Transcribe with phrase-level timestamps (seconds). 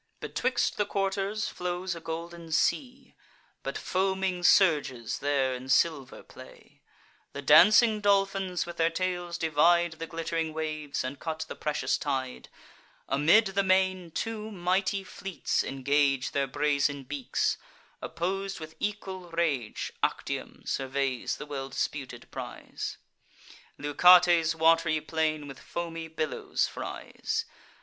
[0.19, 3.13] Betwixt the quarters flows a golden sea;
[3.61, 6.81] But foaming surges there in silver play.
[7.33, 12.49] The dancing dolphins with their tails divide The glitt'ring waves, and cut the precious tide.
[13.07, 17.57] Amid the main, two mighty fleets engage Their brazen beaks,
[18.01, 19.93] oppos'd with equal rage.
[20.01, 22.97] Actium surveys the well disputed prize;
[23.77, 27.45] Leucate's wat'ry plain with foamy billows fries.